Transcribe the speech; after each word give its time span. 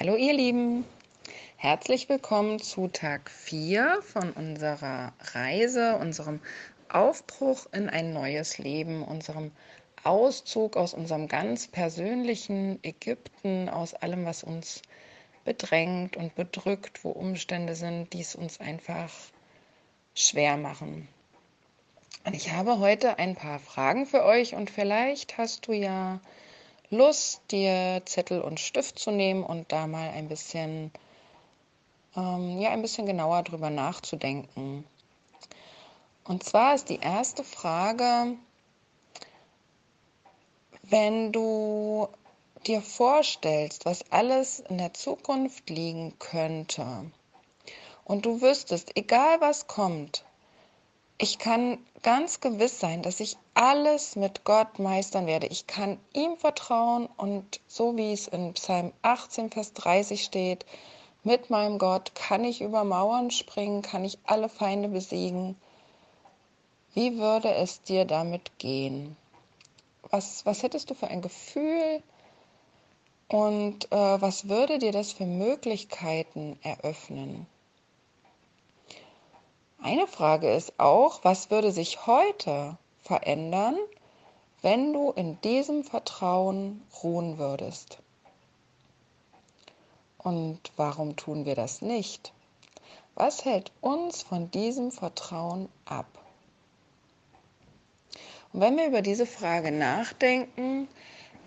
Hallo 0.00 0.16
ihr 0.16 0.32
Lieben, 0.32 0.86
herzlich 1.58 2.08
willkommen 2.08 2.58
zu 2.58 2.88
Tag 2.88 3.30
4 3.30 4.00
von 4.00 4.32
unserer 4.32 5.12
Reise, 5.34 5.96
unserem 5.96 6.40
Aufbruch 6.88 7.66
in 7.72 7.90
ein 7.90 8.14
neues 8.14 8.56
Leben, 8.56 9.02
unserem 9.02 9.52
Auszug 10.02 10.78
aus 10.78 10.94
unserem 10.94 11.28
ganz 11.28 11.68
persönlichen 11.68 12.82
Ägypten, 12.82 13.68
aus 13.68 13.92
allem, 13.92 14.24
was 14.24 14.42
uns 14.42 14.80
bedrängt 15.44 16.16
und 16.16 16.34
bedrückt, 16.34 17.04
wo 17.04 17.10
Umstände 17.10 17.74
sind, 17.74 18.14
die 18.14 18.22
es 18.22 18.34
uns 18.34 18.58
einfach 18.58 19.12
schwer 20.14 20.56
machen. 20.56 21.08
Und 22.24 22.34
ich 22.34 22.52
habe 22.52 22.78
heute 22.78 23.18
ein 23.18 23.34
paar 23.34 23.58
Fragen 23.58 24.06
für 24.06 24.24
euch 24.24 24.54
und 24.54 24.70
vielleicht 24.70 25.36
hast 25.36 25.66
du 25.66 25.74
ja 25.74 26.20
Lust, 26.90 27.40
dir 27.52 28.02
Zettel 28.04 28.40
und 28.40 28.58
Stift 28.58 28.98
zu 28.98 29.12
nehmen 29.12 29.44
und 29.44 29.70
da 29.70 29.86
mal 29.86 30.10
ein 30.10 30.28
bisschen, 30.28 30.90
ähm, 32.16 32.60
ja, 32.60 32.70
ein 32.70 32.82
bisschen 32.82 33.06
genauer 33.06 33.44
drüber 33.44 33.70
nachzudenken. 33.70 34.84
Und 36.24 36.42
zwar 36.42 36.74
ist 36.74 36.88
die 36.88 36.98
erste 36.98 37.44
Frage, 37.44 38.36
wenn 40.82 41.30
du 41.30 42.08
dir 42.66 42.82
vorstellst, 42.82 43.84
was 43.84 44.10
alles 44.10 44.60
in 44.60 44.78
der 44.78 44.92
Zukunft 44.92 45.70
liegen 45.70 46.18
könnte 46.18 47.10
und 48.04 48.26
du 48.26 48.40
wüsstest, 48.40 48.96
egal 48.96 49.40
was 49.40 49.68
kommt, 49.68 50.24
ich 51.22 51.38
kann 51.38 51.76
ganz 52.02 52.40
gewiss 52.40 52.80
sein, 52.80 53.02
dass 53.02 53.20
ich 53.20 53.36
alles 53.52 54.16
mit 54.16 54.44
Gott 54.44 54.78
meistern 54.78 55.26
werde. 55.26 55.48
Ich 55.48 55.66
kann 55.66 55.98
ihm 56.14 56.38
vertrauen 56.38 57.08
und 57.18 57.60
so 57.68 57.94
wie 57.98 58.14
es 58.14 58.26
in 58.26 58.54
Psalm 58.54 58.94
18, 59.02 59.50
Vers 59.50 59.74
30 59.74 60.24
steht, 60.24 60.64
mit 61.22 61.50
meinem 61.50 61.78
Gott 61.78 62.14
kann 62.14 62.42
ich 62.42 62.62
über 62.62 62.84
Mauern 62.84 63.30
springen, 63.30 63.82
kann 63.82 64.02
ich 64.02 64.18
alle 64.24 64.48
Feinde 64.48 64.88
besiegen. 64.88 65.56
Wie 66.94 67.18
würde 67.18 67.52
es 67.52 67.82
dir 67.82 68.06
damit 68.06 68.58
gehen? 68.58 69.14
Was, 70.08 70.46
was 70.46 70.62
hättest 70.62 70.88
du 70.88 70.94
für 70.94 71.08
ein 71.08 71.20
Gefühl 71.20 72.02
und 73.28 73.92
äh, 73.92 74.20
was 74.22 74.48
würde 74.48 74.78
dir 74.78 74.92
das 74.92 75.12
für 75.12 75.26
Möglichkeiten 75.26 76.58
eröffnen? 76.62 77.46
Eine 79.82 80.06
Frage 80.06 80.52
ist 80.52 80.78
auch, 80.78 81.24
was 81.24 81.50
würde 81.50 81.72
sich 81.72 82.06
heute 82.06 82.76
verändern, 83.02 83.76
wenn 84.60 84.92
du 84.92 85.10
in 85.10 85.40
diesem 85.40 85.84
Vertrauen 85.84 86.82
ruhen 87.02 87.38
würdest? 87.38 87.98
Und 90.18 90.60
warum 90.76 91.16
tun 91.16 91.46
wir 91.46 91.54
das 91.54 91.80
nicht? 91.80 92.34
Was 93.14 93.46
hält 93.46 93.72
uns 93.80 94.22
von 94.22 94.50
diesem 94.50 94.92
Vertrauen 94.92 95.70
ab? 95.86 96.06
Und 98.52 98.60
wenn 98.60 98.76
wir 98.76 98.86
über 98.86 99.00
diese 99.00 99.24
Frage 99.24 99.72
nachdenken, 99.72 100.88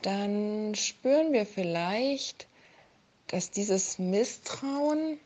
dann 0.02 0.74
spüren 0.74 1.34
wir 1.34 1.46
vielleicht, 1.46 2.48
dass 3.28 3.52
dieses 3.52 4.00
Misstrauen 4.00 5.20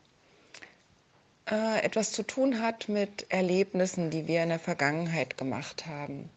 äh, 1.50 1.82
etwas 1.82 2.12
zu 2.12 2.22
tun 2.22 2.60
hat 2.60 2.88
mit 2.88 3.26
Erlebnissen, 3.30 4.10
die 4.10 4.26
wir 4.26 4.42
in 4.42 4.50
der 4.50 4.58
Vergangenheit 4.58 5.38
gemacht 5.38 5.86
haben. 5.86 6.30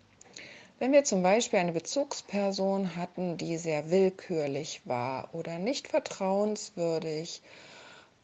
Wenn 0.79 0.93
wir 0.93 1.03
zum 1.03 1.21
Beispiel 1.21 1.59
eine 1.59 1.73
Bezugsperson 1.73 2.95
hatten, 2.95 3.37
die 3.37 3.57
sehr 3.57 3.91
willkürlich 3.91 4.81
war 4.85 5.29
oder 5.33 5.59
nicht 5.59 5.89
vertrauenswürdig 5.89 7.41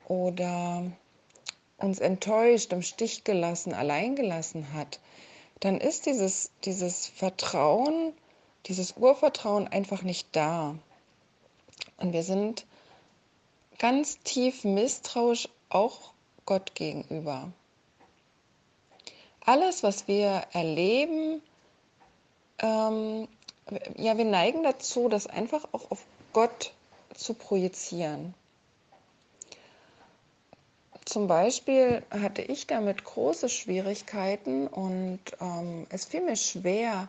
oder 0.07 0.83
uns 1.77 1.99
enttäuscht, 1.99 2.73
im 2.73 2.81
Stich 2.81 3.23
gelassen, 3.23 3.73
allein 3.73 4.15
gelassen 4.15 4.73
hat, 4.73 4.99
dann 5.59 5.79
ist 5.79 6.05
dieses, 6.05 6.51
dieses 6.63 7.05
Vertrauen, 7.05 8.13
dieses 8.65 8.93
Urvertrauen 8.97 9.67
einfach 9.67 10.01
nicht 10.01 10.27
da. 10.31 10.75
Und 11.97 12.13
wir 12.13 12.23
sind 12.23 12.65
ganz 13.77 14.19
tief 14.19 14.63
misstrauisch 14.63 15.49
auch 15.69 16.13
Gott 16.47 16.73
gegenüber. 16.73 17.51
Alles, 19.41 19.83
was 19.83 20.07
wir 20.07 20.43
erleben, 20.53 21.43
ähm, 22.57 23.27
ja, 23.95 24.17
wir 24.17 24.25
neigen 24.25 24.63
dazu, 24.63 25.09
das 25.09 25.27
einfach 25.27 25.65
auch 25.73 25.91
auf 25.91 26.03
Gott 26.33 26.73
zu 27.13 27.35
projizieren. 27.35 28.33
Zum 31.05 31.27
Beispiel 31.27 32.03
hatte 32.09 32.41
ich 32.41 32.67
damit 32.67 33.03
große 33.03 33.47
Schwierigkeiten 33.47 34.67
und 34.67 35.19
ähm, 35.39 35.85
es 35.89 36.05
fiel 36.05 36.21
mir 36.21 36.35
schwer, 36.35 37.07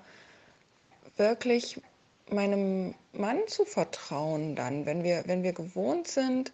wirklich 1.16 1.80
meinem 2.30 2.94
Mann 3.12 3.40
zu 3.48 3.64
vertrauen 3.64 4.54
dann, 4.54 4.86
wenn 4.86 5.02
wir, 5.02 5.24
wenn 5.26 5.42
wir 5.42 5.52
gewohnt 5.52 6.08
sind, 6.08 6.52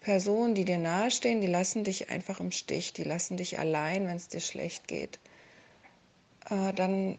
Personen, 0.00 0.54
die 0.54 0.64
dir 0.64 0.78
nahestehen, 0.78 1.40
die 1.40 1.46
lassen 1.46 1.84
dich 1.84 2.08
einfach 2.10 2.40
im 2.40 2.52
Stich, 2.52 2.94
die 2.94 3.04
lassen 3.04 3.36
dich 3.36 3.58
allein, 3.58 4.06
wenn 4.06 4.16
es 4.16 4.28
dir 4.28 4.40
schlecht 4.40 4.88
geht. 4.88 5.18
Äh, 6.48 6.72
dann 6.72 7.18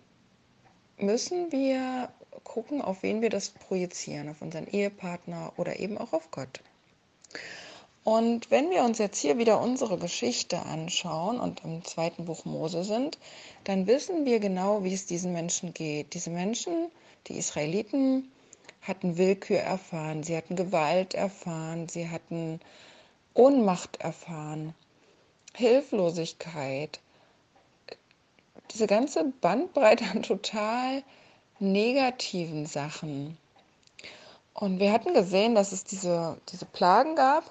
müssen 0.97 1.51
wir 1.51 2.11
gucken, 2.43 2.81
auf 2.81 3.03
wen 3.03 3.21
wir 3.21 3.29
das 3.29 3.49
projizieren, 3.49 4.29
auf 4.29 4.41
unseren 4.41 4.67
Ehepartner 4.67 5.53
oder 5.57 5.79
eben 5.79 5.97
auch 5.97 6.13
auf 6.13 6.31
Gott. 6.31 6.61
Und 8.03 8.49
wenn 8.49 8.71
wir 8.71 8.83
uns 8.83 8.97
jetzt 8.97 9.19
hier 9.19 9.37
wieder 9.37 9.61
unsere 9.61 9.99
Geschichte 9.99 10.59
anschauen 10.63 11.39
und 11.39 11.63
im 11.63 11.85
zweiten 11.85 12.25
Buch 12.25 12.45
Mose 12.45 12.83
sind, 12.83 13.19
dann 13.63 13.85
wissen 13.85 14.25
wir 14.25 14.39
genau, 14.39 14.83
wie 14.83 14.93
es 14.93 15.05
diesen 15.05 15.33
Menschen 15.33 15.73
geht. 15.75 16.15
Diese 16.15 16.31
Menschen, 16.31 16.89
die 17.27 17.37
Israeliten, 17.37 18.31
hatten 18.81 19.17
Willkür 19.17 19.59
erfahren, 19.59 20.23
sie 20.23 20.35
hatten 20.35 20.55
Gewalt 20.55 21.13
erfahren, 21.13 21.87
sie 21.87 22.09
hatten 22.09 22.59
Ohnmacht 23.33 23.97
erfahren, 23.97 24.73
Hilflosigkeit, 25.55 26.99
diese 28.71 28.87
ganze 28.87 29.25
Bandbreite 29.41 30.05
an 30.05 30.23
total 30.23 31.03
negativen 31.59 32.65
Sachen. 32.65 33.37
Und 34.53 34.79
wir 34.79 34.91
hatten 34.91 35.13
gesehen, 35.13 35.55
dass 35.55 35.71
es 35.71 35.83
diese, 35.83 36.37
diese 36.51 36.65
Plagen 36.65 37.15
gab. 37.15 37.43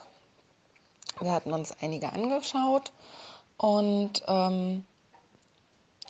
Wir 1.20 1.32
hatten 1.32 1.52
uns 1.52 1.72
einige 1.80 2.12
angeschaut. 2.12 2.92
Und 3.56 4.22
ähm, 4.26 4.84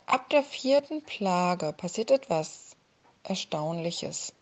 ab 0.05 0.29
der 0.29 0.43
vierten 0.43 1.03
Plage 1.03 1.73
passiert 1.73 2.11
etwas 2.11 2.75
Erstaunliches. 3.23 4.33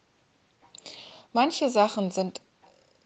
Manche 1.32 1.70
Sachen 1.70 2.10
sind 2.10 2.42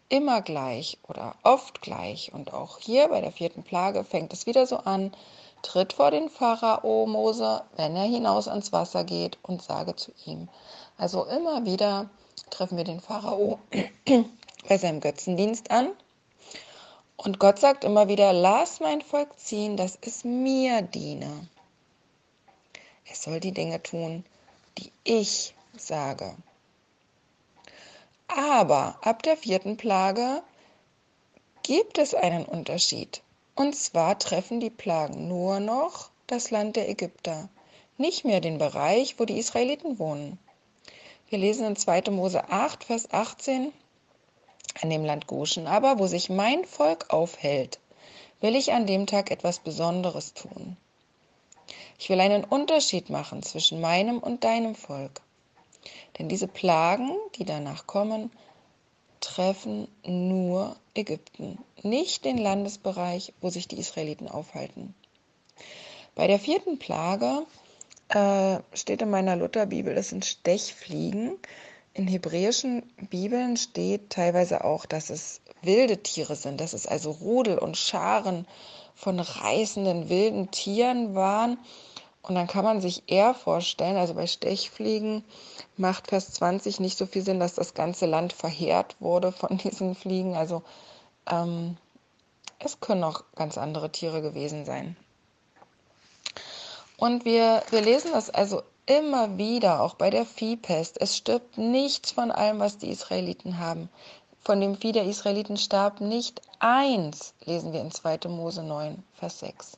immer 0.08 0.42
gleich 0.42 0.98
oder 1.08 1.36
oft 1.44 1.82
gleich. 1.82 2.32
Und 2.34 2.54
auch 2.54 2.80
hier 2.80 3.10
bei 3.10 3.20
der 3.20 3.32
vierten 3.32 3.64
Plage 3.64 4.04
fängt 4.04 4.32
es 4.32 4.46
wieder 4.46 4.66
so 4.68 4.78
an. 4.78 5.12
Tritt 5.62 5.94
vor 5.94 6.12
den 6.12 6.30
Pharao 6.30 7.06
Mose, 7.06 7.64
wenn 7.78 7.96
er 7.96 8.04
hinaus 8.04 8.48
ans 8.48 8.72
Wasser 8.72 9.04
geht 9.04 9.38
und 9.44 9.62
sage 9.62 9.96
zu 9.96 10.12
ihm. 10.26 10.50
Also 10.98 11.26
immer 11.26 11.66
wieder 11.66 12.10
treffen 12.50 12.78
wir 12.78 12.84
den 12.84 13.02
Pharao 13.02 13.60
bei 14.68 14.78
seinem 14.78 15.02
Götzendienst 15.02 15.72
an. 15.72 15.90
Und 17.18 17.40
Gott 17.40 17.60
sagt 17.60 17.84
immer 17.84 18.08
wieder, 18.08 18.34
lass 18.34 18.80
mein 18.80 19.02
Volk 19.02 19.40
ziehen, 19.40 19.78
dass 19.78 19.98
es 20.02 20.24
mir 20.24 20.82
diene. 20.82 21.48
Es 23.10 23.24
soll 23.24 23.40
die 23.40 23.52
Dinge 23.52 23.82
tun, 23.82 24.26
die 24.78 24.92
ich 25.04 25.56
sage. 25.78 26.36
Aber 28.36 28.98
ab 29.02 29.22
der 29.22 29.38
vierten 29.38 29.78
Plage 29.78 30.42
gibt 31.62 32.00
es 32.00 32.16
einen 32.16 32.46
Unterschied. 32.46 33.22
Und 33.56 33.76
zwar 33.76 34.18
treffen 34.18 34.60
die 34.60 34.72
Plagen 34.72 35.28
nur 35.28 35.60
noch 35.60 36.10
das 36.26 36.50
Land 36.50 36.76
der 36.76 36.90
Ägypter, 36.90 37.48
nicht 37.98 38.26
mehr 38.26 38.42
den 38.42 38.58
Bereich, 38.58 39.20
wo 39.20 39.26
die 39.26 39.38
Israeliten 39.38 40.00
wohnen. 40.00 40.40
Wir 41.30 41.38
lesen 41.38 41.68
in 41.68 41.76
2. 41.76 42.10
Mose 42.10 42.50
8, 42.50 42.84
Vers 42.84 43.12
18, 43.12 43.72
an 44.82 44.90
dem 44.90 45.06
Land 45.06 45.28
Goshen 45.28 45.68
aber, 45.68 46.00
wo 46.00 46.08
sich 46.08 46.32
mein 46.32 46.66
Volk 46.66 47.14
aufhält, 47.14 47.80
will 48.42 48.56
ich 48.56 48.74
an 48.74 48.88
dem 48.88 49.06
Tag 49.06 49.30
etwas 49.30 49.60
Besonderes 49.60 50.34
tun. 50.34 50.76
Ich 52.00 52.10
will 52.10 52.20
einen 52.20 52.44
Unterschied 52.44 53.12
machen 53.12 53.44
zwischen 53.44 53.80
meinem 53.80 54.18
und 54.18 54.44
deinem 54.44 54.74
Volk. 54.74 55.22
Denn 56.18 56.30
diese 56.30 56.48
Plagen, 56.48 57.12
die 57.36 57.46
danach 57.46 57.88
kommen, 57.88 58.32
treffen 59.20 59.88
nur 60.06 60.76
Ägypten, 60.96 61.58
nicht 61.82 62.26
den 62.26 62.38
Landesbereich, 62.38 63.34
wo 63.42 63.50
sich 63.50 63.68
die 63.68 63.80
Israeliten 63.80 64.28
aufhalten. 64.28 64.94
Bei 66.16 66.28
der 66.28 66.40
vierten 66.40 66.78
Plage 66.78 67.46
äh, 68.10 68.60
steht 68.74 69.02
in 69.02 69.10
meiner 69.10 69.36
Lutherbibel, 69.36 69.96
das 69.96 70.10
sind 70.10 70.26
Stechfliegen. 70.26 71.38
In 71.94 72.08
hebräischen 72.08 72.84
Bibeln 73.10 73.58
steht 73.58 74.10
teilweise 74.10 74.64
auch, 74.64 74.86
dass 74.86 75.10
es 75.10 75.42
wilde 75.62 75.98
Tiere 76.04 76.36
sind, 76.36 76.60
dass 76.60 76.74
es 76.74 76.86
also 76.86 77.12
Rudel 77.12 77.58
und 77.58 77.78
Scharen 77.78 78.48
von 78.96 79.20
reißenden 79.20 80.10
wilden 80.10 80.52
Tieren 80.52 81.16
waren. 81.16 81.58
Und 82.24 82.36
dann 82.36 82.48
kann 82.48 82.64
man 82.64 82.80
sich 82.80 83.04
eher 83.08 83.34
vorstellen, 83.34 83.98
also 83.98 84.14
bei 84.14 84.28
Stechfliegen 84.28 85.26
macht 85.76 86.08
Vers 86.08 86.32
20 86.32 86.80
nicht 86.80 86.98
so 86.98 87.06
viel 87.06 87.22
Sinn, 87.22 87.42
dass 87.42 87.54
das 87.54 87.74
ganze 87.74 88.06
Land 88.06 88.32
verheert 88.32 88.96
wurde 89.02 89.34
von 89.34 89.58
diesen 89.64 89.94
Fliegen. 89.94 90.36
Also 90.36 90.64
ähm, 91.30 91.76
es 92.60 92.80
können 92.80 93.04
auch 93.04 93.24
ganz 93.36 93.58
andere 93.58 93.92
Tiere 93.92 94.22
gewesen 94.22 94.64
sein. 94.64 94.96
Und 96.96 97.26
wir, 97.26 97.62
wir 97.72 97.82
lesen 97.82 98.12
das 98.14 98.30
also 98.30 98.64
immer 98.86 99.38
wieder, 99.38 99.82
auch 99.82 99.96
bei 99.96 100.10
der 100.10 100.26
Viehpest. 100.26 101.02
Es 101.02 101.18
stirbt 101.18 101.58
nichts 101.58 102.12
von 102.12 102.32
allem, 102.32 102.60
was 102.60 102.78
die 102.78 102.90
Israeliten 102.90 103.60
haben. 103.60 103.90
Von 104.40 104.62
dem 104.62 104.78
Vieh 104.78 104.94
der 104.94 105.06
Israeliten 105.06 105.58
starb 105.58 106.00
nicht 106.00 106.42
eins, 106.60 107.34
lesen 107.44 107.74
wir 107.74 107.82
in 107.82 107.92
2. 107.92 108.20
Mose 108.30 108.64
9, 108.64 109.04
Vers 109.16 109.40
6. 109.40 109.78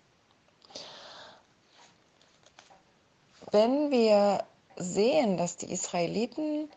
Wenn 3.52 3.92
wir 3.92 4.44
sehen, 4.76 5.38
dass 5.38 5.58
die 5.58 5.72
Israeliten 5.72 6.70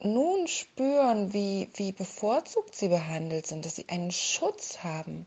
nun 0.00 0.46
spüren, 0.46 1.32
wie, 1.32 1.68
wie 1.74 1.92
bevorzugt 1.92 2.74
sie 2.74 2.88
behandelt 2.88 3.46
sind, 3.46 3.64
dass 3.64 3.76
sie 3.76 3.88
einen 3.88 4.10
Schutz 4.10 4.82
haben, 4.82 5.26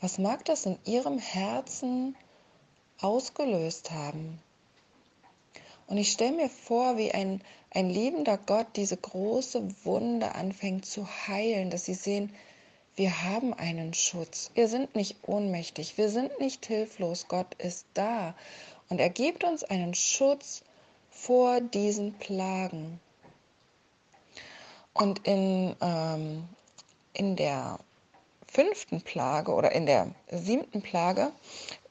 was 0.00 0.18
mag 0.18 0.44
das 0.44 0.66
in 0.66 0.78
ihrem 0.84 1.18
Herzen 1.18 2.16
ausgelöst 3.00 3.90
haben? 3.90 4.40
Und 5.86 5.96
ich 5.98 6.12
stelle 6.12 6.36
mir 6.36 6.48
vor, 6.48 6.96
wie 6.96 7.12
ein, 7.12 7.42
ein 7.70 7.90
liebender 7.90 8.38
Gott 8.38 8.68
diese 8.76 8.96
große 8.96 9.84
Wunde 9.84 10.34
anfängt 10.34 10.86
zu 10.86 11.06
heilen, 11.26 11.70
dass 11.70 11.84
sie 11.84 11.94
sehen, 11.94 12.32
wir 12.96 13.24
haben 13.24 13.54
einen 13.54 13.94
Schutz. 13.94 14.50
Wir 14.54 14.68
sind 14.68 14.94
nicht 14.94 15.16
ohnmächtig, 15.26 15.96
wir 15.98 16.08
sind 16.08 16.38
nicht 16.40 16.66
hilflos. 16.66 17.28
Gott 17.28 17.54
ist 17.54 17.86
da. 17.94 18.34
Und 18.90 19.00
er 19.00 19.10
gibt 19.10 19.44
uns 19.44 19.64
einen 19.64 19.94
Schutz 19.94 20.62
vor 21.10 21.60
diesen 21.60 22.12
Plagen. 22.14 23.00
Und 24.92 25.26
in, 25.26 25.76
ähm, 25.80 26.48
in 27.12 27.36
der 27.36 27.78
fünften 28.48 29.00
Plage 29.00 29.52
oder 29.52 29.72
in 29.72 29.86
der 29.86 30.08
siebten 30.30 30.82
Plage 30.82 31.30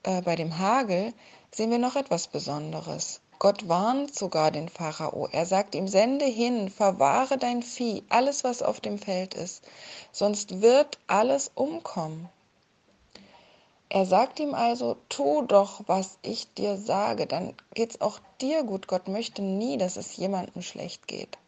äh, 0.04 0.22
bei 0.22 0.36
dem 0.36 0.58
Hagel 0.58 1.14
sehen 1.52 1.72
wir 1.72 1.80
noch 1.80 1.96
etwas 1.96 2.28
Besonderes. 2.28 3.22
Gott 3.40 3.70
warnt 3.70 4.14
sogar 4.14 4.52
den 4.52 4.68
Pharao. 4.68 5.30
Er 5.32 5.46
sagt 5.46 5.76
ihm, 5.76 5.88
sende 5.88 6.26
hin, 6.26 6.70
verwahre 6.70 7.38
dein 7.38 7.64
Vieh, 7.64 8.04
alles, 8.10 8.44
was 8.44 8.62
auf 8.62 8.82
dem 8.82 9.00
Feld 9.00 9.34
ist, 9.34 9.64
sonst 10.12 10.60
wird 10.62 11.00
alles 11.08 11.50
umkommen. 11.56 12.28
Er 13.92 14.06
sagt 14.06 14.40
ihm 14.40 14.54
also, 14.54 14.98
tu 15.10 15.42
doch, 15.42 15.82
was 15.88 16.20
ich 16.22 16.54
dir 16.54 16.78
sage, 16.78 17.26
dann 17.26 17.56
geht's 17.74 18.02
auch 18.02 18.20
dir 18.40 18.64
gut. 18.64 18.88
Gott 18.88 19.08
möchte 19.08 19.42
nie, 19.42 19.78
dass 19.78 19.98
es 19.98 20.16
jemandem 20.16 20.62
schlecht 20.62 21.08
geht. 21.08 21.40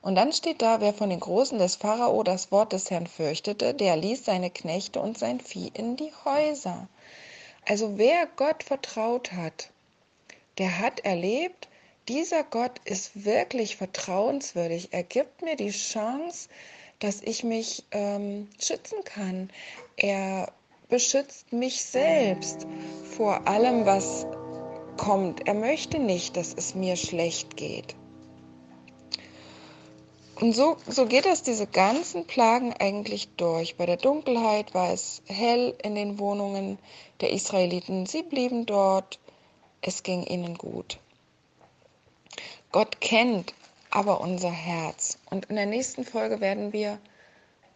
Und 0.00 0.14
dann 0.14 0.32
steht 0.32 0.62
da, 0.62 0.80
wer 0.80 0.94
von 0.94 1.10
den 1.10 1.20
Großen 1.20 1.58
des 1.58 1.76
Pharao 1.76 2.22
das 2.22 2.50
Wort 2.50 2.72
des 2.72 2.90
Herrn 2.90 3.06
fürchtete, 3.06 3.74
der 3.74 3.96
ließ 3.96 4.24
seine 4.24 4.48
Knechte 4.48 5.00
und 5.00 5.18
sein 5.18 5.40
Vieh 5.40 5.70
in 5.74 5.96
die 5.96 6.12
Häuser. 6.24 6.88
Also 7.66 7.98
wer 7.98 8.26
Gott 8.36 8.62
vertraut 8.62 9.32
hat, 9.32 9.70
der 10.56 10.78
hat 10.78 11.00
erlebt, 11.00 11.68
dieser 12.08 12.42
Gott 12.42 12.80
ist 12.84 13.26
wirklich 13.26 13.76
vertrauenswürdig. 13.76 14.88
Er 14.92 15.02
gibt 15.02 15.42
mir 15.42 15.56
die 15.56 15.70
Chance, 15.70 16.48
dass 17.00 17.20
ich 17.20 17.44
mich 17.44 17.84
ähm, 17.90 18.48
schützen 18.58 19.04
kann. 19.04 19.50
Er 19.96 20.50
beschützt 20.88 21.52
mich 21.52 21.82
selbst 21.84 22.66
vor 23.16 23.46
allem, 23.46 23.86
was 23.86 24.26
kommt. 24.96 25.46
Er 25.46 25.54
möchte 25.54 25.98
nicht, 25.98 26.36
dass 26.36 26.54
es 26.54 26.74
mir 26.74 26.96
schlecht 26.96 27.56
geht. 27.56 27.94
Und 30.40 30.52
so, 30.54 30.76
so 30.86 31.06
geht 31.06 31.26
das 31.26 31.42
diese 31.42 31.66
ganzen 31.66 32.26
Plagen 32.26 32.72
eigentlich 32.72 33.28
durch. 33.36 33.76
Bei 33.76 33.86
der 33.86 33.96
Dunkelheit 33.96 34.72
war 34.72 34.92
es 34.92 35.22
hell 35.26 35.74
in 35.82 35.94
den 35.94 36.18
Wohnungen 36.18 36.78
der 37.20 37.32
Israeliten. 37.32 38.06
Sie 38.06 38.22
blieben 38.22 38.64
dort 38.64 39.18
es 39.80 40.02
ging 40.02 40.24
ihnen 40.24 40.58
gut. 40.58 40.98
Gott 42.72 43.00
kennt 43.00 43.54
aber 43.90 44.20
unser 44.20 44.50
Herz. 44.50 45.18
Und 45.30 45.46
in 45.46 45.56
der 45.56 45.66
nächsten 45.66 46.04
Folge 46.04 46.40
werden 46.40 46.72
wir 46.72 46.98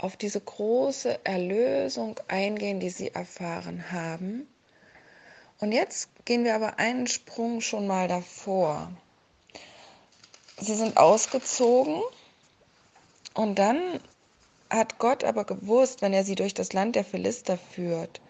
auf 0.02 0.16
diese 0.16 0.40
große 0.40 1.24
Erlösung 1.24 2.18
eingehen, 2.26 2.80
die 2.80 2.90
sie 2.90 3.14
erfahren 3.14 3.92
haben. 3.92 4.48
Und 5.60 5.70
jetzt 5.70 6.08
gehen 6.24 6.44
wir 6.44 6.56
aber 6.56 6.80
einen 6.80 7.06
Sprung 7.06 7.60
schon 7.60 7.86
mal 7.86 8.08
davor. 8.08 8.90
Sie 10.58 10.74
sind 10.74 10.96
ausgezogen 10.96 12.02
und 13.34 13.60
dann 13.60 14.00
hat 14.70 14.98
Gott 14.98 15.22
aber 15.22 15.44
gewusst, 15.44 16.02
wenn 16.02 16.12
er 16.12 16.24
sie 16.24 16.34
durch 16.34 16.52
das 16.52 16.72
Land 16.72 16.96
der 16.96 17.04
Philister 17.04 17.56
führt 17.56 18.20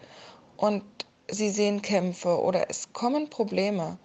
und 0.57 0.83
sie 1.27 1.49
sehen 1.49 1.81
Kämpfe 1.81 2.39
oder 2.39 2.69
es 2.69 2.93
kommen 2.93 3.31
Probleme, 3.31 3.97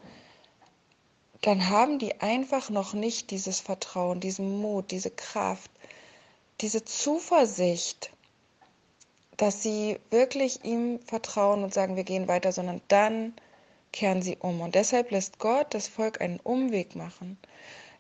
dann 1.43 1.69
haben 1.69 1.99
die 1.99 2.21
einfach 2.23 2.71
noch 2.71 2.95
nicht 2.95 3.31
dieses 3.31 3.61
Vertrauen, 3.61 4.21
diesen 4.21 4.59
Mut, 4.61 4.91
diese 4.91 5.11
Kraft, 5.11 5.71
diese 6.61 6.85
Zuversicht, 6.85 8.11
dass 9.37 9.63
sie 9.63 9.99
wirklich 10.11 10.65
ihm 10.65 10.99
vertrauen 11.01 11.63
und 11.63 11.73
sagen, 11.73 11.97
wir 11.97 12.05
gehen 12.05 12.29
weiter, 12.29 12.53
sondern 12.53 12.81
dann 12.89 13.35
kehren 13.93 14.23
sie 14.23 14.37
um. 14.37 14.61
Und 14.61 14.75
deshalb 14.75 15.11
lässt 15.11 15.39
Gott 15.39 15.73
das 15.75 15.89
Volk 15.89 16.21
einen 16.21 16.41
Umweg 16.41 16.97
machen. 16.97 17.39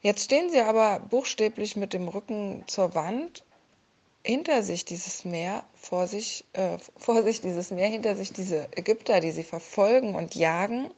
Jetzt 0.00 0.25
stehen 0.25 0.50
sie 0.50 0.60
aber 0.60 1.00
buchstäblich 1.00 1.76
mit 1.76 1.93
dem 1.93 2.08
Rücken 2.08 2.64
zur 2.66 2.94
Wand 2.94 3.44
hinter 4.25 4.62
sich 4.62 4.84
dieses 4.84 5.25
Meer, 5.25 5.64
vor 5.75 6.06
sich, 6.06 6.44
äh, 6.52 6.78
vor 6.96 7.22
sich 7.22 7.40
dieses 7.40 7.70
Meer, 7.70 7.88
hinter 7.88 8.16
sich 8.16 8.32
diese 8.32 8.69
Ägypter, 8.76 9.20
die 9.20 9.31
sie 9.31 9.44
verfolgen 9.44 10.14
und 10.14 10.34
jagen. 10.34 10.90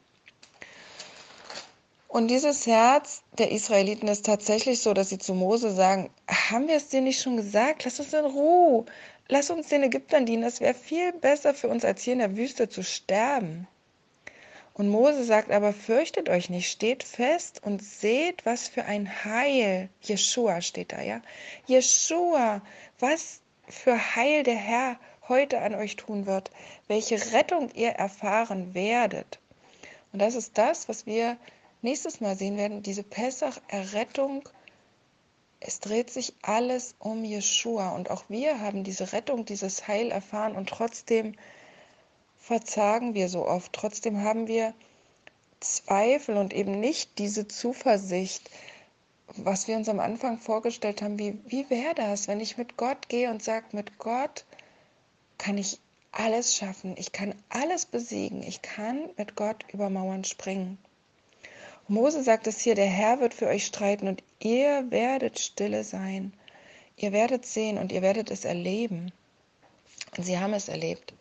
Und 2.11 2.27
dieses 2.27 2.67
Herz 2.67 3.23
der 3.39 3.53
Israeliten 3.53 4.09
ist 4.09 4.27
tatsächlich 4.27 4.81
so, 4.81 4.95
dass 4.95 5.11
sie 5.11 5.19
zu 5.19 5.33
Mose 5.33 5.71
sagen, 5.71 6.11
haben 6.29 6.67
wir 6.67 6.75
es 6.75 6.89
dir 6.89 7.01
nicht 7.01 7.23
schon 7.23 7.37
gesagt? 7.37 7.85
Lass 7.85 8.01
uns 8.01 8.12
in 8.12 8.25
Ruhe. 8.25 8.85
Lass 9.29 9.49
uns 9.49 9.69
den 9.69 9.85
Ägyptern 9.85 10.26
dienen. 10.26 10.43
Das 10.43 10.61
wäre 10.61 10.75
viel 10.75 11.12
besser 11.12 11.55
für 11.55 11.69
uns, 11.69 11.85
als 11.85 12.02
hier 12.02 12.14
in 12.14 12.19
der 12.19 12.37
Wüste 12.37 12.69
zu 12.69 12.83
sterben. 12.83 13.69
Und 14.75 14.88
Mose 14.88 15.23
sagt 15.23 15.52
aber, 15.52 15.73
fürchtet 15.73 16.29
euch 16.29 16.50
nicht, 16.50 16.69
steht 16.69 17.05
fest 17.05 17.61
und 17.62 17.81
seht, 17.81 18.45
was 18.45 18.67
für 18.67 18.87
ein 18.87 19.25
Heil, 19.25 19.88
Jeshua 20.02 20.62
steht 20.62 20.90
da, 20.90 21.02
ja, 21.02 21.23
Jeshua, 21.67 22.61
was 22.99 23.40
für 23.69 24.17
Heil 24.17 24.43
der 24.43 24.57
Herr 24.57 24.99
heute 25.29 25.61
an 25.61 25.76
euch 25.76 25.95
tun 25.95 26.26
wird, 26.26 26.50
welche 26.88 27.21
Rettung 27.33 27.71
ihr 27.76 27.90
erfahren 27.90 28.75
werdet. 28.75 29.38
Und 30.12 30.19
das 30.19 30.35
ist 30.35 30.59
das, 30.59 30.88
was 30.88 31.07
wir 31.07 31.37
nächstes 31.83 32.21
Mal 32.21 32.37
sehen 32.37 32.57
werden, 32.57 32.83
diese 32.83 33.03
Pessach-Errettung. 33.03 34.49
Es 35.61 35.81
dreht 35.81 36.11
sich 36.11 36.35
alles 36.43 36.95
um 36.99 37.25
Jeshua 37.25 37.91
und 37.91 38.11
auch 38.11 38.25
wir 38.29 38.61
haben 38.61 38.85
diese 38.85 39.13
Rettung, 39.13 39.45
dieses 39.45 39.87
Heil 39.87 40.11
erfahren 40.11 40.57
und 40.57 40.69
trotzdem 40.69 41.35
verzagen 42.39 43.15
wir 43.15 43.29
so 43.29 43.47
oft. 43.47 43.73
Trotzdem 43.73 44.23
haben 44.23 44.47
wir 44.47 44.75
Zweifel 45.61 46.37
und 46.39 46.55
eben 46.55 46.81
nicht 46.81 47.19
diese 47.19 47.47
Zuversicht, 47.47 48.51
was 49.37 49.69
wir 49.69 49.77
uns 49.77 49.89
am 49.89 50.01
Anfang 50.01 50.39
vorgestellt 50.39 51.03
haben, 51.03 51.19
wie, 51.19 51.39
wie 51.47 51.69
wäre 51.71 51.95
das, 51.95 52.27
wenn 52.29 52.41
ich 52.41 52.57
mit 52.57 52.77
Gott 52.77 53.09
gehe 53.09 53.31
und 53.31 53.43
sage, 53.43 53.67
mit 53.73 53.99
Gott 53.99 54.45
kann 55.39 55.59
ich 55.59 55.79
alles 56.13 56.57
schaffen, 56.57 56.97
ich 56.99 57.13
kann 57.13 57.35
alles 57.49 57.87
besiegen, 57.87 58.43
ich 58.43 58.63
kann 58.63 59.11
mit 59.17 59.37
Gott 59.37 59.65
über 59.73 59.91
Mauern 59.91 60.25
springen. 60.25 60.79
Mose 61.90 62.23
sagt 62.23 62.47
es 62.47 62.61
hier, 62.61 62.76
der 62.76 62.87
Herr 62.87 63.18
wird 63.18 63.35
für 63.35 63.49
euch 63.49 63.66
streiten 63.66 64.06
und 64.06 64.23
ihr 64.38 64.92
werdet 64.92 65.40
stille 65.40 65.82
sein. 65.82 66.32
Ihr 66.97 67.11
werdet 67.11 67.44
sehen 67.44 67.78
und 67.78 67.90
ihr 67.90 68.00
werdet 68.00 68.30
es 68.30 68.44
erleben. 68.44 69.11
Und 70.16 70.23
sie 70.23 70.38
haben 70.38 70.54
es 70.54 70.68
erlebt. 70.68 71.12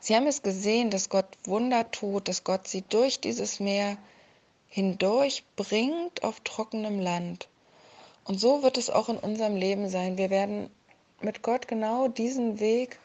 Sie 0.00 0.16
haben 0.16 0.26
es 0.26 0.40
gesehen, 0.40 0.88
dass 0.88 1.10
Gott 1.10 1.26
Wunder 1.44 1.90
tut, 1.90 2.26
dass 2.26 2.42
Gott 2.42 2.66
sie 2.66 2.80
durch 2.88 3.20
dieses 3.20 3.60
Meer 3.60 3.98
hindurch 4.70 5.44
bringt 5.56 6.24
auf 6.24 6.40
trockenem 6.40 7.00
Land. 7.00 7.46
Und 8.24 8.40
so 8.40 8.62
wird 8.62 8.78
es 8.78 8.88
auch 8.88 9.10
in 9.10 9.18
unserem 9.18 9.56
Leben 9.56 9.90
sein. 9.90 10.16
Wir 10.16 10.30
werden 10.30 10.70
mit 11.20 11.42
Gott 11.42 11.68
genau 11.68 12.08
diesen 12.08 12.60
Weg 12.60 12.98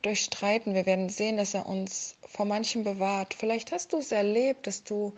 durchstreiten. 0.00 0.74
Wir 0.74 0.86
werden 0.86 1.10
sehen, 1.10 1.36
dass 1.36 1.52
er 1.52 1.66
uns 1.66 2.16
vor 2.26 2.46
manchem 2.46 2.82
bewahrt. 2.82 3.34
Vielleicht 3.34 3.72
hast 3.72 3.92
du 3.92 3.98
es 3.98 4.10
erlebt, 4.10 4.66
dass 4.66 4.84
du 4.84 5.12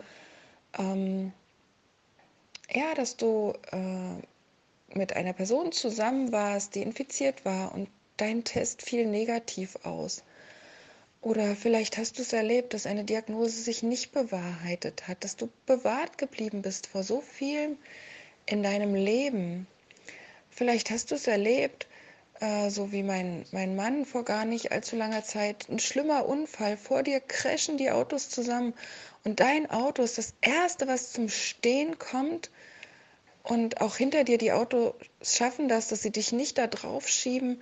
ähm, 0.77 1.31
ja, 2.71 2.93
dass 2.95 3.17
du 3.17 3.53
äh, 3.71 4.97
mit 4.97 5.15
einer 5.15 5.33
Person 5.33 5.71
zusammen 5.71 6.31
warst, 6.31 6.75
die 6.75 6.81
infiziert 6.81 7.45
war 7.45 7.73
und 7.73 7.89
dein 8.17 8.43
Test 8.43 8.81
fiel 8.81 9.05
negativ 9.05 9.77
aus. 9.83 10.23
Oder 11.21 11.55
vielleicht 11.55 11.97
hast 11.97 12.17
du 12.17 12.21
es 12.21 12.33
erlebt, 12.33 12.73
dass 12.73 12.85
eine 12.85 13.03
Diagnose 13.03 13.59
sich 13.61 13.81
nicht 13.81 14.11
bewahrheitet 14.11 15.07
hat, 15.07 15.23
dass 15.23 15.35
du 15.35 15.49
bewahrt 15.65 16.17
geblieben 16.17 16.61
bist 16.61 16.87
vor 16.87 17.03
so 17.03 17.19
vielem 17.19 17.77
in 18.45 18.61
deinem 18.61 18.93
Leben. 18.93 19.67
Vielleicht 20.51 20.91
hast 20.91 21.09
du 21.09 21.15
es 21.15 21.25
erlebt, 21.25 21.87
äh, 22.39 22.69
so 22.69 22.91
wie 22.91 23.01
mein, 23.01 23.45
mein 23.51 23.75
Mann 23.75 24.05
vor 24.05 24.23
gar 24.23 24.45
nicht 24.45 24.71
allzu 24.71 24.95
langer 24.95 25.23
Zeit, 25.23 25.67
ein 25.67 25.79
schlimmer 25.79 26.27
Unfall, 26.27 26.77
vor 26.77 27.01
dir 27.01 27.19
crashen 27.19 27.77
die 27.77 27.89
Autos 27.89 28.29
zusammen 28.29 28.73
und 29.25 29.39
dein 29.39 29.69
Auto 29.69 30.03
ist 30.03 30.17
das 30.17 30.33
Erste, 30.41 30.87
was 30.87 31.11
zum 31.11 31.29
Stehen 31.29 31.99
kommt 31.99 32.51
und 33.43 33.81
auch 33.81 33.97
hinter 33.97 34.23
dir 34.23 34.37
die 34.37 34.51
Autos 34.51 34.93
schaffen 35.21 35.67
das, 35.67 35.89
dass 35.89 36.01
sie 36.01 36.11
dich 36.11 36.31
nicht 36.31 36.57
da 36.57 36.67
drauf 36.67 37.07
schieben, 37.07 37.61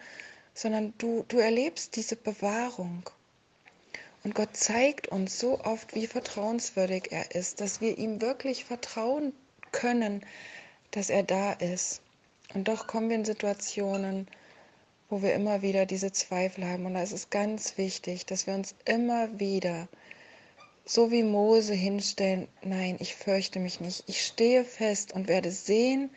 sondern 0.53 0.93
du, 0.97 1.25
du 1.27 1.39
erlebst 1.39 1.95
diese 1.95 2.15
Bewahrung. 2.15 3.09
Und 4.23 4.35
Gott 4.35 4.55
zeigt 4.55 5.09
uns 5.09 5.39
so 5.39 5.59
oft, 5.59 5.95
wie 5.95 6.07
vertrauenswürdig 6.07 7.11
er 7.11 7.35
ist, 7.35 7.59
dass 7.59 7.81
wir 7.81 7.97
ihm 7.97 8.21
wirklich 8.21 8.63
vertrauen 8.63 9.33
können, 9.71 10.25
dass 10.91 11.09
er 11.09 11.23
da 11.23 11.51
ist. 11.53 12.01
Und 12.53 12.67
doch 12.69 12.87
kommen 12.87 13.09
wir 13.09 13.17
in 13.17 13.25
Situationen, 13.25 14.27
wo 15.09 15.21
wir 15.21 15.33
immer 15.33 15.61
wieder 15.61 15.85
diese 15.85 16.13
Zweifel 16.13 16.65
haben. 16.65 16.85
Und 16.85 16.93
da 16.93 17.03
ist 17.03 17.11
es 17.11 17.29
ganz 17.29 17.77
wichtig, 17.77 18.25
dass 18.25 18.47
wir 18.47 18.53
uns 18.53 18.75
immer 18.85 19.39
wieder, 19.39 19.89
so 20.85 21.11
wie 21.11 21.23
Mose, 21.23 21.73
hinstellen, 21.73 22.47
nein, 22.61 22.97
ich 22.99 23.15
fürchte 23.15 23.59
mich 23.59 23.79
nicht. 23.79 24.03
Ich 24.07 24.25
stehe 24.25 24.65
fest 24.65 25.13
und 25.13 25.27
werde 25.27 25.51
sehen, 25.51 26.09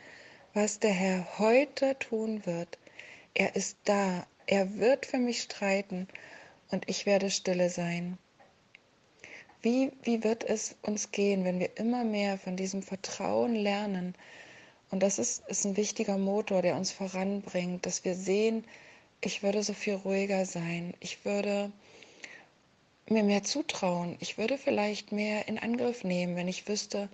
was 0.55 0.81
der 0.81 0.93
Herr 0.93 1.39
heute 1.39 1.99
tun 1.99 2.45
wird. 2.47 2.79
Er 3.35 3.55
ist 3.55 3.77
da. 3.85 4.27
Er 4.47 4.79
wird 4.79 5.07
für 5.07 5.19
mich 5.19 5.43
streiten 5.43 6.09
und 6.71 6.89
ich 6.89 7.07
werde 7.07 7.31
stille 7.31 7.71
sein. 7.71 8.19
Wie, 9.63 9.93
wie 10.03 10.23
wird 10.23 10.45
es 10.45 10.77
uns 10.83 11.11
gehen, 11.11 11.45
wenn 11.45 11.59
wir 11.59 11.77
immer 11.77 12.05
mehr 12.05 12.39
von 12.39 12.57
diesem 12.57 12.83
Vertrauen 12.83 13.55
lernen? 13.55 14.15
Und 14.91 15.03
das 15.03 15.19
ist, 15.19 15.47
ist 15.49 15.65
ein 15.65 15.77
wichtiger 15.77 16.19
Motor, 16.19 16.63
der 16.63 16.77
uns 16.77 16.93
voranbringt, 16.93 17.85
dass 17.87 18.05
wir 18.05 18.15
sehen, 18.15 18.65
ich 19.21 19.43
würde 19.43 19.63
so 19.63 19.73
viel 19.73 19.95
ruhiger 19.95 20.45
sein. 20.45 20.95
Ich 21.01 21.25
würde 21.25 21.73
mir 23.11 23.23
mehr 23.23 23.43
zutrauen. 23.43 24.17
Ich 24.21 24.39
würde 24.39 24.59
vielleicht 24.59 25.13
mehr 25.13 25.49
in 25.49 25.59
Angriff 25.59 26.05
nehmen, 26.05 26.37
wenn 26.37 26.49
ich 26.49 26.69
wüsste, 26.69 27.09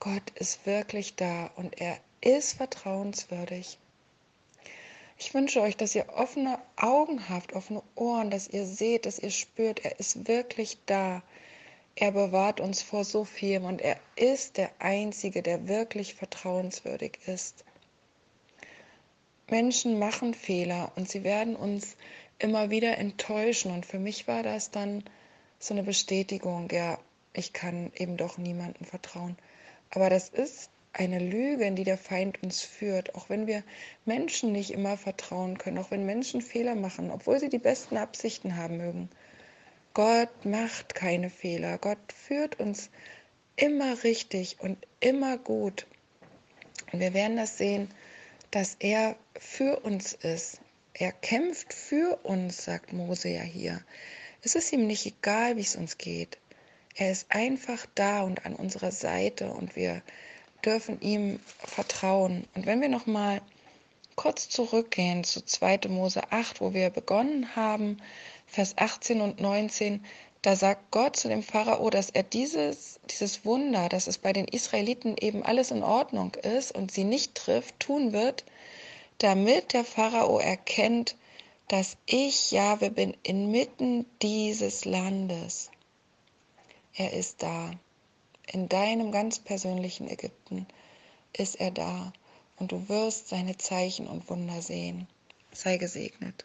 Gott 0.00 0.30
ist 0.34 0.66
wirklich 0.66 1.14
da 1.16 1.50
und 1.56 1.80
er 1.80 1.98
ist 2.20 2.54
vertrauenswürdig. 2.54 3.78
Ich 5.18 5.32
wünsche 5.32 5.62
euch, 5.62 5.76
dass 5.76 5.94
ihr 5.94 6.08
offene 6.10 6.58
Augen 6.76 7.28
habt, 7.28 7.52
offene 7.52 7.82
Ohren, 7.94 8.30
dass 8.30 8.48
ihr 8.48 8.66
seht, 8.66 9.06
dass 9.06 9.18
ihr 9.18 9.30
spürt, 9.30 9.84
er 9.84 9.98
ist 9.98 10.26
wirklich 10.28 10.78
da. 10.86 11.22
Er 11.96 12.10
bewahrt 12.10 12.60
uns 12.60 12.82
vor 12.82 13.04
so 13.04 13.24
vielem 13.24 13.64
und 13.64 13.80
er 13.80 13.98
ist 14.16 14.56
der 14.56 14.70
Einzige, 14.80 15.42
der 15.42 15.68
wirklich 15.68 16.14
vertrauenswürdig 16.14 17.18
ist. 17.26 17.64
Menschen 19.48 19.98
machen 19.98 20.34
Fehler 20.34 20.90
und 20.96 21.08
sie 21.08 21.22
werden 21.22 21.54
uns 21.54 21.96
immer 22.38 22.70
wieder 22.70 22.98
enttäuschen. 22.98 23.70
Und 23.72 23.86
für 23.86 23.98
mich 23.98 24.28
war 24.28 24.42
das 24.42 24.70
dann 24.70 25.04
so 25.58 25.74
eine 25.74 25.82
Bestätigung, 25.82 26.68
ja, 26.70 26.98
ich 27.32 27.52
kann 27.52 27.92
eben 27.96 28.16
doch 28.16 28.38
niemandem 28.38 28.86
vertrauen. 28.86 29.36
Aber 29.90 30.10
das 30.10 30.28
ist 30.28 30.70
eine 30.92 31.18
Lüge, 31.18 31.64
in 31.64 31.74
die 31.74 31.84
der 31.84 31.98
Feind 31.98 32.42
uns 32.42 32.62
führt, 32.62 33.14
auch 33.14 33.28
wenn 33.28 33.46
wir 33.46 33.64
Menschen 34.04 34.52
nicht 34.52 34.70
immer 34.70 34.96
vertrauen 34.96 35.58
können, 35.58 35.78
auch 35.78 35.90
wenn 35.90 36.06
Menschen 36.06 36.40
Fehler 36.40 36.76
machen, 36.76 37.10
obwohl 37.10 37.40
sie 37.40 37.48
die 37.48 37.58
besten 37.58 37.96
Absichten 37.96 38.56
haben 38.56 38.76
mögen. 38.76 39.10
Gott 39.92 40.44
macht 40.44 40.94
keine 40.94 41.30
Fehler. 41.30 41.78
Gott 41.78 41.98
führt 42.12 42.58
uns 42.60 42.90
immer 43.56 44.02
richtig 44.04 44.56
und 44.60 44.78
immer 45.00 45.38
gut. 45.38 45.86
Und 46.92 47.00
wir 47.00 47.14
werden 47.14 47.36
das 47.36 47.58
sehen, 47.58 47.88
dass 48.50 48.76
er 48.78 49.16
für 49.38 49.80
uns 49.80 50.12
ist. 50.12 50.60
Er 50.96 51.10
kämpft 51.10 51.74
für 51.74 52.20
uns, 52.22 52.64
sagt 52.64 52.92
Mose 52.92 53.28
ja 53.28 53.42
hier. 53.42 53.82
Es 54.42 54.54
ist 54.54 54.72
ihm 54.72 54.86
nicht 54.86 55.04
egal, 55.04 55.56
wie 55.56 55.62
es 55.62 55.74
uns 55.74 55.98
geht. 55.98 56.38
Er 56.94 57.10
ist 57.10 57.26
einfach 57.30 57.84
da 57.96 58.22
und 58.22 58.46
an 58.46 58.54
unserer 58.54 58.92
Seite 58.92 59.50
und 59.50 59.74
wir 59.74 60.02
dürfen 60.64 61.00
ihm 61.00 61.40
vertrauen. 61.58 62.46
Und 62.54 62.66
wenn 62.66 62.80
wir 62.80 62.88
noch 62.88 63.06
mal 63.06 63.42
kurz 64.14 64.48
zurückgehen 64.48 65.24
zu 65.24 65.44
2. 65.44 65.80
Mose 65.88 66.30
8, 66.30 66.60
wo 66.60 66.72
wir 66.74 66.90
begonnen 66.90 67.56
haben, 67.56 67.96
Vers 68.46 68.74
18 68.78 69.20
und 69.20 69.40
19, 69.40 70.04
da 70.42 70.54
sagt 70.54 70.92
Gott 70.92 71.16
zu 71.16 71.26
dem 71.26 71.42
Pharao, 71.42 71.90
dass 71.90 72.10
er 72.10 72.22
dieses, 72.22 73.00
dieses 73.10 73.44
Wunder, 73.44 73.88
dass 73.88 74.06
es 74.06 74.18
bei 74.18 74.32
den 74.32 74.46
Israeliten 74.46 75.16
eben 75.18 75.42
alles 75.42 75.72
in 75.72 75.82
Ordnung 75.82 76.34
ist 76.36 76.70
und 76.72 76.92
sie 76.92 77.02
nicht 77.02 77.34
trifft, 77.34 77.80
tun 77.80 78.12
wird, 78.12 78.44
damit 79.18 79.72
der 79.72 79.84
Pharao 79.84 80.38
erkennt, 80.38 81.16
dass 81.68 81.96
ich 82.06 82.50
Jahwe 82.50 82.90
bin 82.90 83.16
inmitten 83.22 84.06
dieses 84.22 84.84
Landes. 84.84 85.70
Er 86.94 87.12
ist 87.12 87.42
da. 87.42 87.72
In 88.52 88.68
deinem 88.68 89.10
ganz 89.10 89.38
persönlichen 89.38 90.08
Ägypten 90.08 90.66
ist 91.32 91.56
er 91.56 91.70
da 91.70 92.12
und 92.56 92.72
du 92.72 92.88
wirst 92.88 93.28
seine 93.28 93.56
Zeichen 93.56 94.06
und 94.06 94.28
Wunder 94.28 94.62
sehen. 94.62 95.08
Sei 95.52 95.76
gesegnet. 95.78 96.44